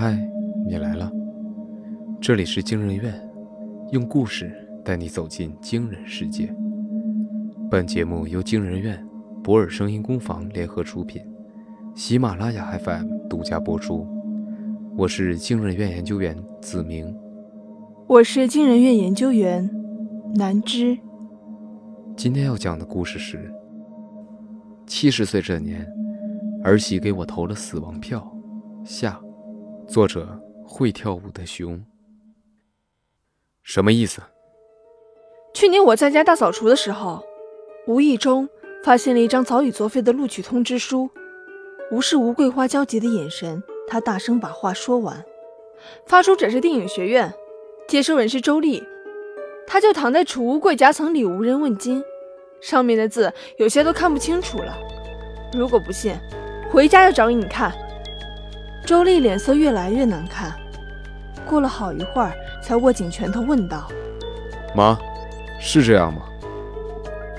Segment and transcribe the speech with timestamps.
[0.00, 0.16] 嗨，
[0.64, 1.10] 你来了。
[2.20, 3.12] 这里是惊人院，
[3.90, 4.48] 用故事
[4.84, 6.54] 带你走进惊人世界。
[7.68, 9.04] 本节目由惊人院、
[9.42, 11.20] 博尔声音工坊联合出品，
[11.96, 14.06] 喜马拉雅 FM 独家播出。
[14.96, 17.12] 我是惊人院研究员子明，
[18.06, 19.68] 我是惊人院研究员
[20.36, 20.96] 南芝。
[22.16, 23.52] 今天要讲的故事是：
[24.86, 25.84] 七十岁这年，
[26.62, 28.24] 儿媳给我投了死亡票。
[28.84, 29.20] 下，
[29.88, 31.82] 作者会跳舞的熊。
[33.62, 34.20] 什么意思？
[35.54, 37.24] 去年我在家大扫除的时候，
[37.86, 38.46] 无意中
[38.84, 41.08] 发现了一张早已作废的录取通知书。
[41.90, 45.24] 无视吴桂花焦急的眼神，他大声把话说完。
[46.04, 47.32] 发出者是电影学院，
[47.88, 48.84] 接收人是周丽。
[49.66, 52.04] 他就躺在储物柜夹层里，无人问津。
[52.60, 54.76] 上面的字有些都看不清楚了。
[55.56, 56.14] 如果不信，
[56.70, 57.72] 回家就找给你看。
[58.88, 60.50] 周丽脸色越来越难看，
[61.46, 63.86] 过了好一会儿，才握紧拳头问道
[64.74, 64.98] ：“妈，
[65.60, 66.22] 是这样吗？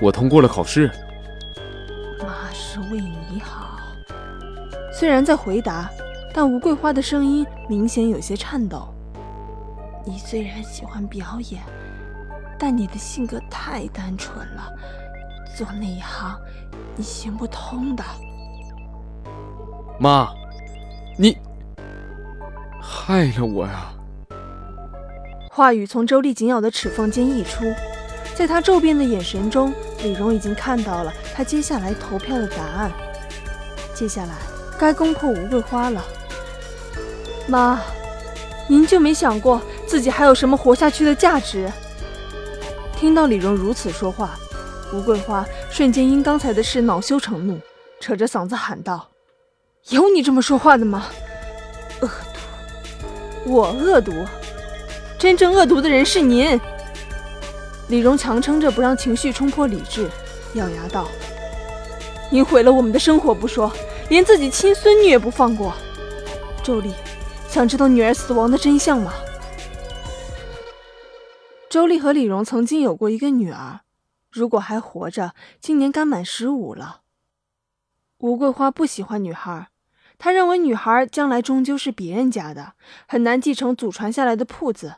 [0.00, 0.88] 我通过了考试。
[2.22, 3.80] ”“妈是为你好。”
[4.94, 5.90] 虽然在回答，
[6.32, 8.86] 但吴桂花的声音明显有些颤抖。
[10.06, 11.60] “你虽然喜欢表演，
[12.60, 14.72] 但你的性格太单纯了，
[15.56, 16.32] 做那一行
[16.94, 18.04] 你行不通的。”
[19.98, 20.28] 妈。
[21.20, 21.36] 你
[22.80, 23.92] 害了我呀！
[25.50, 27.62] 话语从周丽紧咬的齿缝间溢出，
[28.34, 29.70] 在他骤变的眼神中，
[30.02, 32.90] 李荣已经看到了他接下来投票的答案。
[33.94, 34.32] 接下来
[34.78, 36.02] 该攻破吴桂花了。
[37.46, 37.82] 妈，
[38.66, 41.70] 您就没想过自己还有什么活下去的价值？
[42.96, 44.38] 听到李荣如此说话，
[44.90, 47.60] 吴桂花瞬间因刚才的事恼羞成怒，
[48.00, 49.06] 扯着嗓子喊道。
[49.88, 51.06] 有你这么说话的吗？
[52.02, 53.50] 恶毒！
[53.50, 54.12] 我恶毒？
[55.18, 56.60] 真正恶毒的人是您。
[57.88, 60.08] 李荣强撑着不让情绪冲破理智，
[60.54, 61.08] 咬牙道
[62.30, 63.72] ：“您毁了我们的生活不说，
[64.10, 65.74] 连自己亲孙女也不放过。
[66.62, 66.92] 周丽，
[67.48, 69.12] 想知道女儿死亡的真相吗？”
[71.68, 73.80] 周丽和李荣曾经有过一个女儿，
[74.30, 77.00] 如果还活着，今年刚满十五了。
[78.18, 79.69] 吴桂花不喜欢女孩。
[80.22, 82.74] 他认为女孩将来终究是别人家的，
[83.08, 84.96] 很难继承祖传下来的铺子，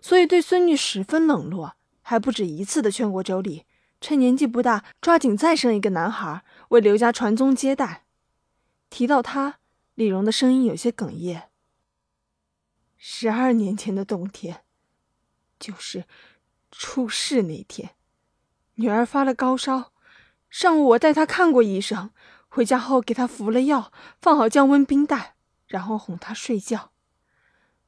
[0.00, 3.64] 所以对孙女十分冷落，还不止一次的劝过周丽，
[4.00, 8.04] 趁年纪不大，抓紧再生一个男孩，为刘家传宗接代。
[8.88, 9.56] 提到他，
[9.96, 11.48] 李荣的声音有些哽咽。
[12.96, 14.60] 十二年前的冬天，
[15.58, 16.04] 就是
[16.70, 17.90] 出事那天，
[18.76, 19.90] 女儿发了高烧，
[20.48, 22.10] 上午我带她看过医生。
[22.50, 26.90] 回家后给他服了药，放好降温冰袋，然后哄他睡觉。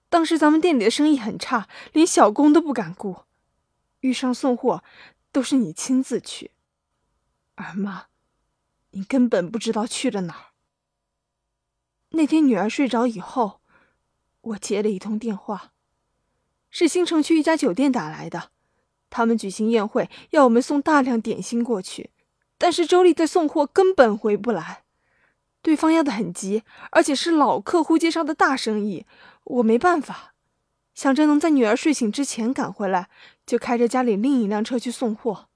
[0.09, 3.25] 当时咱们店里的生意很差，连小工都不敢雇，
[4.01, 4.84] 遇上送货
[5.33, 6.53] 都是你亲自去。
[7.56, 8.06] 儿妈，
[8.93, 10.47] 你根本不知道去了哪儿。
[12.11, 13.61] 那天女儿睡着以后，
[14.43, 15.72] 我接了一通电话，
[16.71, 18.51] 是新城区一家酒店打来的，
[19.11, 22.11] 他们举行宴会，要我们送大量点心过去。
[22.62, 24.84] 但是周丽在送货，根本回不来。
[25.62, 26.62] 对方要的很急，
[26.93, 29.05] 而且是老客户介绍的大生意，
[29.43, 30.33] 我没办法。
[30.95, 33.11] 想着能在女儿睡醒之前赶回来，
[33.45, 35.49] 就开着家里另一辆车去送货。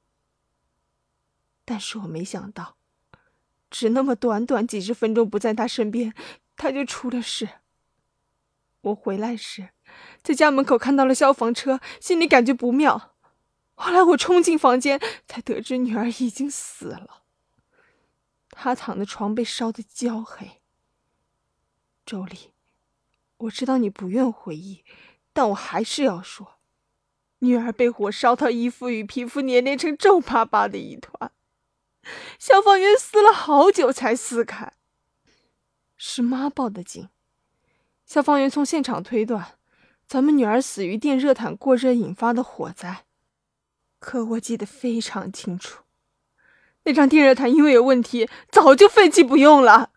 [1.65, 2.75] 但是我没想到，
[3.71, 6.13] 只那么短短几十分钟不在她身边，
[6.57, 7.49] 她就出了事。
[8.81, 9.69] 我回来时，
[10.25, 13.13] 在家门口看到了消防车，心里感觉不妙。
[13.77, 17.23] 后来我冲进房间，才得知女儿已经死了。
[18.51, 20.63] 她躺的床被烧得焦黑。
[22.05, 22.53] 周丽，
[23.37, 24.83] 我知道你不愿回忆，
[25.33, 26.59] 但我还是要说，
[27.41, 31.31] 女儿被火烧到衣服与皮肤粘连成皱巴巴的一团，
[32.39, 34.73] 消防员撕了好久才撕开。
[35.97, 37.09] 是妈报的警，
[38.07, 39.59] 消防员从现场推断，
[40.07, 43.06] 咱们女儿死于电热毯过热引发的火灾。
[44.07, 45.83] 可我记得非常清楚，
[46.85, 49.91] 那张电热毯因为有问题，早就废弃不用了。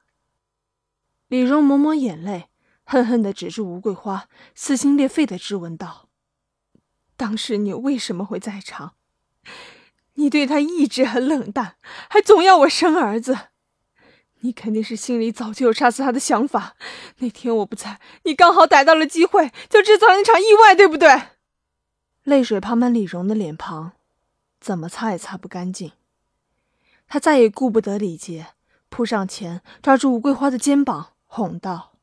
[1.27, 2.49] 李荣抹抹眼泪，
[2.83, 6.09] 恨恨地指着吴桂花，撕心裂肺地质问道
[7.15, 8.95] ：“当时你为什么会在场？
[10.15, 11.75] 你对他一直很冷淡，
[12.09, 13.37] 还总要我生儿子。
[14.39, 16.75] 你肯定是心里早就有杀死他的想法。
[17.19, 21.21] 那天我不在，你刚好逮到了机会，就制造了那场意外，对不对？”
[22.25, 23.93] 泪水爬满李荣的脸庞。
[24.59, 25.91] 怎么擦也擦不干净。
[27.07, 28.53] 他再也顾不得礼节，
[28.89, 31.93] 扑上前抓住吴桂花的肩膀，哄道：“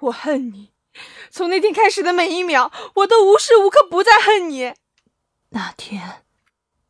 [0.00, 0.72] 我恨你，
[1.30, 4.74] 从那天开始的每一秒，我都无时无刻不在恨你。
[5.48, 6.24] 那天，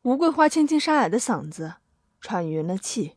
[0.02, 1.76] 吴桂花千金沙哑的嗓子
[2.20, 3.16] 喘匀了气，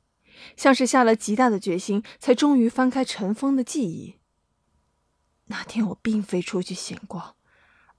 [0.56, 4.18] 像是下了极大的决心，才终于翻开尘封的记忆。
[5.48, 7.36] 那天我并非出去闲逛，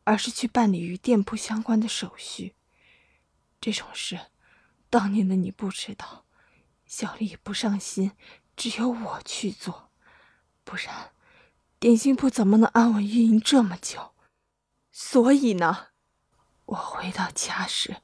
[0.05, 2.55] 而是去办理与店铺相关的手续。
[3.63, 4.19] 这种事，
[4.91, 6.25] 当年的你不知道，
[6.85, 8.11] 小丽不上心，
[8.57, 9.89] 只有我去做，
[10.65, 11.13] 不然。
[11.79, 14.15] 点心铺怎么能安稳运营这么久？
[14.91, 15.91] 所以呢，
[16.65, 17.99] 我回到家时，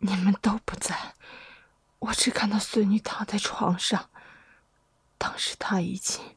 [0.00, 1.14] 你们都不在，
[2.00, 4.10] 我只看到孙女躺在床上，
[5.16, 6.36] 当时她已经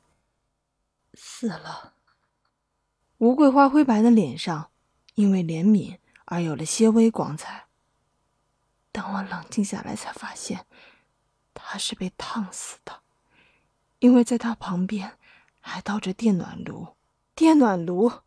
[1.14, 1.96] 死了。
[3.18, 4.72] 吴桂花灰白的脸上，
[5.16, 7.67] 因为怜悯而有了些微光彩。
[8.98, 10.66] 等我冷静下来，才发现，
[11.54, 13.04] 他是被烫死的，
[14.00, 15.20] 因为在他旁边。
[15.60, 16.96] 还倒着电暖炉，
[17.36, 18.22] 电暖炉，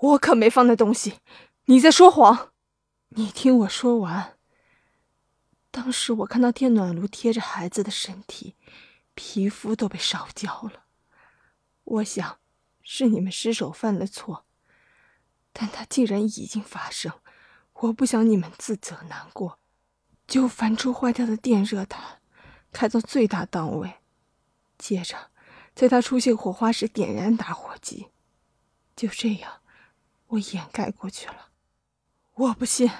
[0.00, 1.20] 我可没放那东西。
[1.66, 2.52] 你在说谎。
[3.10, 4.38] 你听我说完。
[5.70, 8.56] 当时我看到电暖炉贴着孩子的身体，
[9.14, 10.84] 皮肤都被烧焦了。
[11.84, 12.38] 我想，
[12.82, 14.46] 是你们失手犯了错。
[15.52, 17.12] 但它既然已经发生，
[17.74, 19.58] 我不想你们自责难过，
[20.34, 22.18] 就翻出坏掉的电热毯，
[22.72, 23.98] 开到最大档位，
[24.76, 25.30] 接着。
[25.76, 28.08] 在他出现火花时点燃打火机，
[28.96, 29.60] 就这样，
[30.26, 31.50] 我掩盖过去了。
[32.34, 32.90] 我不信。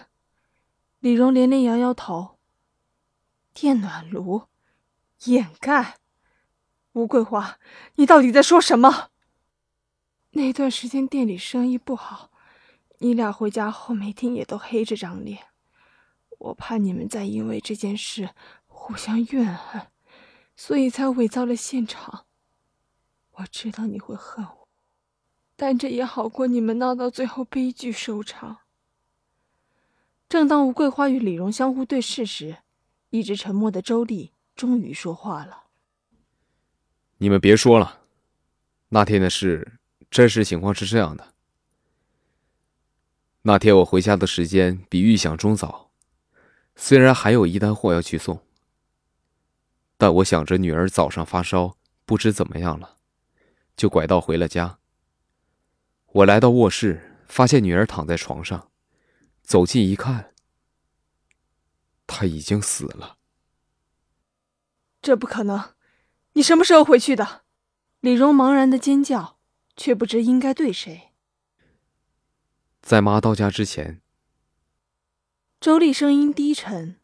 [1.01, 2.39] 李荣连连摇摇头。
[3.53, 4.45] 电暖炉，
[5.25, 5.97] 掩盖。
[6.93, 7.59] 吴桂花，
[7.97, 9.11] 你到底在说什么？
[10.31, 12.31] 那段时间店里生意不好，
[12.99, 15.49] 你俩回家后每天也都黑着张脸。
[16.39, 18.31] 我怕你们再因为这件事
[18.67, 19.89] 互相怨恨，
[20.57, 22.27] 所以才伪造了现场。
[23.33, 24.69] 我知道你会恨我，
[25.57, 28.59] 但这也好过你们闹到最后悲剧收场。
[30.29, 32.59] 正当吴桂花与李荣相互对视时，
[33.11, 35.65] 一直沉默的周丽终于说话了
[37.19, 38.01] ：“你们别说了，
[38.89, 39.79] 那天的事，
[40.11, 41.35] 真实情况是这样的。
[43.43, 45.84] 那天我回家的时间比预想中早，
[46.76, 48.44] 虽然还有一单货要去送，
[49.97, 52.99] 但我想着女儿早上发烧，不知怎么样了。”
[53.76, 54.79] 就拐道回了家。
[56.06, 58.71] 我来到卧室，发现女儿躺在床上，
[59.43, 60.32] 走近一看，
[62.06, 63.19] 她已经死了。
[65.03, 65.75] 这不可能！
[66.35, 67.43] 你什么时候回去的？
[67.99, 69.41] 李荣茫然的尖叫，
[69.76, 71.11] 却不知应该对谁。
[72.81, 74.04] 在妈到家之前。
[75.64, 76.96] 周丽声音低沉。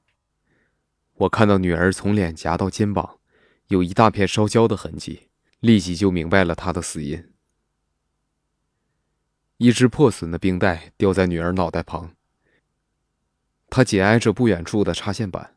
[1.15, 3.19] 我看到女儿从脸颊到肩膀，
[3.69, 5.31] 有一大片烧焦的痕迹。
[5.61, 7.33] 立即就明白了她的死因。
[9.57, 12.15] 一只破损的冰袋掉在女儿脑袋旁，
[13.71, 15.57] 她紧挨着不远处的插线板，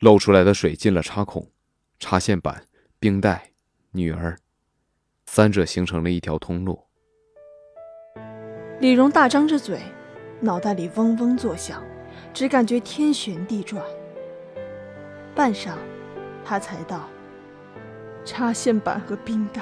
[0.00, 1.50] 漏出来的水进了插孔，
[1.98, 2.66] 插线板、
[2.98, 3.52] 冰袋、
[3.92, 4.36] 女儿，
[5.24, 6.84] 三者形成了一条通路。
[8.78, 9.80] 李荣大张着嘴，
[10.42, 11.82] 脑袋里嗡嗡作响，
[12.32, 13.82] 只感觉天旋地转。
[15.34, 15.72] 半晌，
[16.44, 17.08] 他才道。
[18.24, 19.60] 插线板和冰袋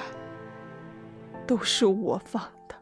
[1.46, 2.76] 都是我放的。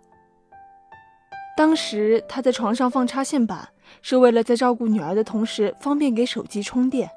[1.56, 3.66] 当时他在床上放插线板，
[4.02, 7.10] 是为了在照顾女儿的同时方便给手机充电。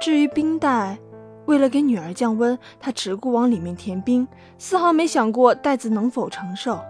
[0.00, 0.98] 至于冰袋，
[1.44, 6.82] 为了给女儿降温，他只顾往里面填冰，丝毫没想过袋子能否承受。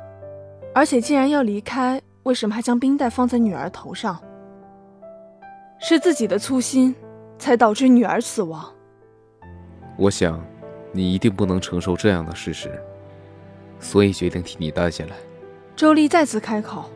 [0.73, 4.21] 而且既然要离开，为什么还将冰袋放在女儿头上？
[5.81, 6.95] 是自己的粗心，
[7.39, 8.73] 才导致女儿死亡。
[9.97, 10.41] 我想。
[10.93, 12.69] 你一定不能承受这样的事实，
[13.79, 15.13] 所以决定替你担下来。
[15.77, 16.91] 周丽再次开口：“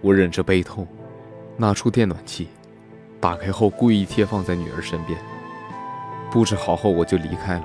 [0.00, 0.88] 我忍着悲痛，
[1.58, 2.48] 拿出电暖气，
[3.20, 5.18] 打开后故意贴放在女儿身边。
[6.30, 7.64] 布置好后我就离开了。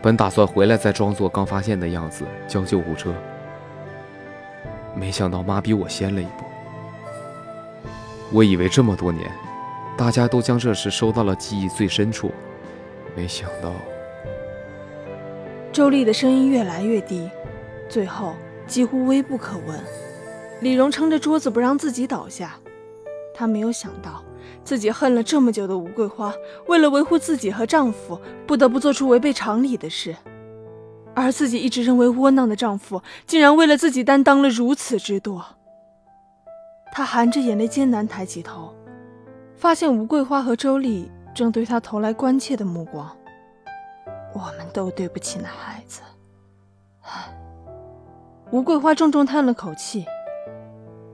[0.00, 3.12] 本打算回来再装作刚发现的样子叫救护车，
[4.94, 6.44] 没想到妈比我先了一步。
[8.34, 9.30] 我以为这么多年，
[9.96, 12.32] 大家都将这事收到了记忆最深处。”
[13.14, 13.72] 没想到，
[15.72, 17.30] 周丽的声音越来越低，
[17.88, 18.34] 最后
[18.66, 19.78] 几乎微不可闻。
[20.60, 22.56] 李荣撑着桌子不让自己倒下，
[23.32, 24.24] 她没有想到
[24.64, 26.34] 自己恨了这么久的吴桂花，
[26.66, 30.16] 为了维护自己和丈夫，不得不做出违背常理的事，
[31.14, 35.44] 而自己一直认为窝囊的丈夫，竟然为了自己担当了如此之多。
[36.94, 38.72] 他含着眼泪艰难抬起头，
[39.56, 41.10] 发现吴桂花和周丽。
[41.34, 43.10] 正对他投来关切的目光。
[44.32, 46.00] 我们都对不起那孩子，
[48.52, 50.06] 吴桂花重重叹了口气。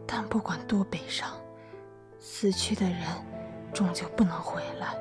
[0.07, 1.31] 但不管多悲伤，
[2.19, 2.99] 死去的人
[3.73, 4.95] 终究不能回来，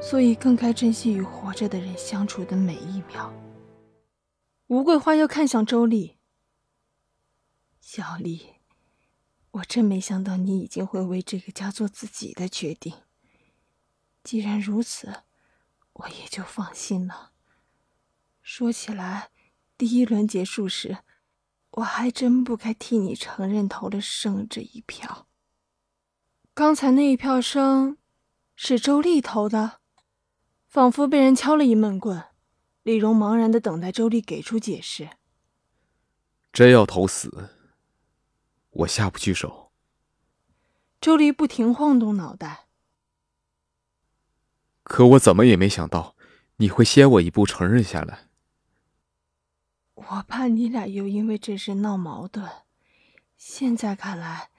[0.00, 3.32] 所以更该珍惜与活着的人相处的每一秒。
[4.66, 6.16] 吴桂花又看向周丽
[7.78, 8.51] ：“小丽，
[9.52, 12.94] 我真没想到你已经会为这个家做自己的决定。
[14.24, 15.22] 既然如此，
[15.92, 17.30] 我也就放心了。
[18.42, 19.30] 说起来，
[19.78, 20.98] 第一轮结束时……”
[21.76, 25.26] 我还真不该替你承认投了生这一票。
[26.52, 27.96] 刚才那一票生，
[28.54, 29.80] 是周丽投的，
[30.68, 32.24] 仿佛被人敲了一闷棍。
[32.82, 35.08] 李荣茫然的等待周丽给出解释。
[36.52, 37.48] 真要投死，
[38.72, 39.72] 我下不去手。
[41.00, 42.66] 周丽不停晃动脑袋。
[44.82, 46.16] 可我怎么也没想到，
[46.56, 48.28] 你会先我一步承认下来。
[49.94, 52.48] 我怕你俩又因为这事闹矛盾，
[53.36, 54.50] 现在看来，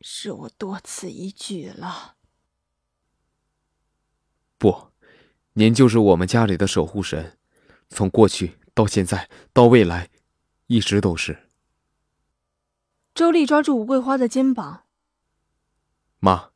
[0.00, 2.16] 是我多此一举了。
[4.58, 4.92] 不，
[5.54, 7.38] 您就是我们家里的守护神，
[7.88, 10.10] 从过去到现在到未来，
[10.66, 11.50] 一直都是。
[13.14, 14.82] 周丽抓住吴桂花的肩膀
[16.18, 16.50] ：“妈，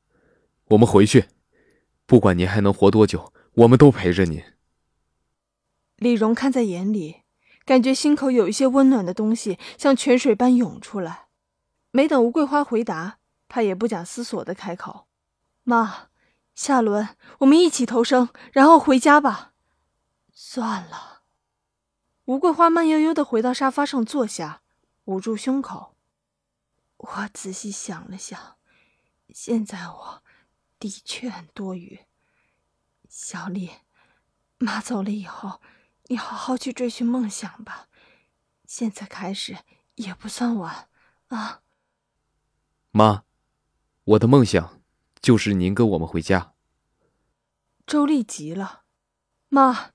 [0.70, 1.28] 我们回去，
[2.04, 4.42] 不管您还能活多久，我们都陪着您。”
[5.96, 7.22] 李荣看在眼里。
[7.64, 11.26] 感觉心口有一些温暖的东西像泉水般涌出来。
[11.90, 15.06] 没等吴桂花回答，他也不假思索的开口
[15.64, 16.08] ：“妈，
[16.54, 17.10] 下轮
[17.40, 19.52] 我们一起投生，然后回家吧。”
[20.32, 21.20] 算了。
[22.24, 24.62] 吴桂花慢悠悠的回到沙发上坐下，
[25.04, 25.94] 捂住胸口。
[26.98, 28.56] 我仔细想了想，
[29.30, 30.22] 现在我
[30.78, 32.00] 的确很多余。
[33.08, 33.70] 小丽，
[34.58, 35.60] 妈走了以后。
[36.10, 37.88] 你好好去追寻梦想吧，
[38.66, 39.58] 现在开始
[39.96, 40.88] 也不算晚，
[41.26, 41.60] 啊。
[42.92, 43.24] 妈，
[44.04, 44.80] 我的梦想
[45.20, 46.54] 就是您跟我们回家。
[47.86, 48.84] 周丽急了，
[49.50, 49.90] 妈，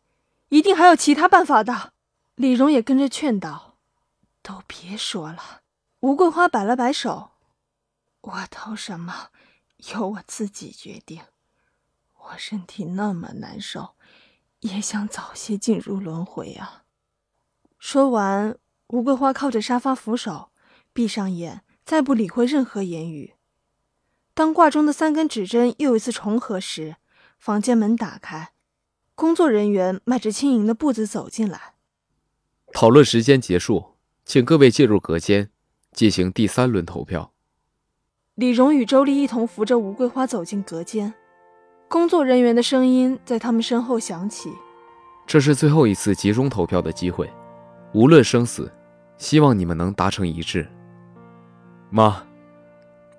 [0.50, 1.94] 一定还有其他办法的。
[2.36, 3.80] 李荣也跟着劝道
[4.44, 5.63] ：“都别说了。”
[6.04, 7.32] 吴桂花摆了摆手
[8.20, 9.30] ：“我投什么，
[9.94, 11.22] 由我自己决定。
[12.18, 13.96] 我身体那么难受。”
[14.60, 16.84] 也想早些进入轮回啊！
[17.80, 18.58] 说完，
[18.88, 20.52] 吴桂花靠着沙发扶手，
[20.92, 23.36] 闭上眼，再不理会任何言语。
[24.34, 26.98] 当挂钟的三根指针又一次重合时，
[27.38, 28.52] 房间门打开，
[29.16, 31.76] 工作人员迈着轻盈的步子走进来。
[32.74, 33.96] 讨论时间结束，
[34.26, 35.50] 请各位进入隔间，
[35.94, 37.32] 进行第三轮投票。
[38.36, 41.14] 李荣与周丽一同扶着吴桂花走进隔间。
[41.88, 44.52] 工作人员的声音在他们身后响起
[45.28, 47.32] ：“这是最后一次集中投票的机会，
[47.94, 48.72] 无论生死，
[49.18, 50.68] 希望你们能达成一致。”
[51.92, 52.24] 妈，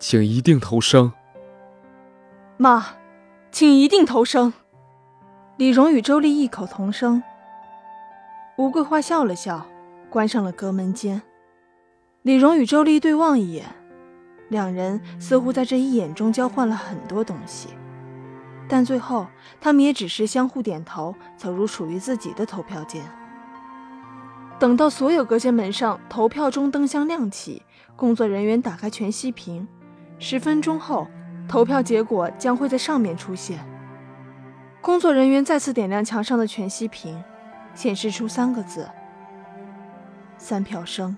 [0.00, 1.12] 请一定投生。
[2.57, 2.85] 妈，
[3.52, 4.52] 请一定投生。
[5.57, 7.23] 李荣与周丽异口同声。
[8.57, 9.64] 吴桂花笑了笑，
[10.11, 11.23] 关上了隔门间。
[12.25, 13.66] 李荣与周丽对望一眼，
[14.49, 17.69] 两人似乎在这一眼中交换了很多东西。
[18.66, 19.26] 但最后，
[19.61, 23.04] 他们也只是相互点头，走入属于自己的投票间。
[24.59, 27.61] 等到所有隔间门上投票中灯箱亮起，
[27.95, 29.69] 工作人员打开全息屏，
[30.19, 31.07] 十分钟后，
[31.47, 33.59] 投票结果将会在上面出现。
[34.81, 37.23] 工作人员再次点亮墙上的全息屏，
[37.75, 38.88] 显示出三个字：
[40.38, 41.14] 三票生。